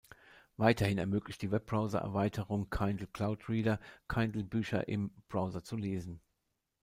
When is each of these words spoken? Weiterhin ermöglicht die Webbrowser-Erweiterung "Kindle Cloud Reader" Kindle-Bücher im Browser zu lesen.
Weiterhin 0.57 0.97
ermöglicht 0.97 1.43
die 1.43 1.51
Webbrowser-Erweiterung 1.51 2.71
"Kindle 2.71 3.05
Cloud 3.05 3.47
Reader" 3.47 3.79
Kindle-Bücher 4.07 4.87
im 4.87 5.11
Browser 5.27 5.63
zu 5.63 5.77
lesen. 5.77 6.19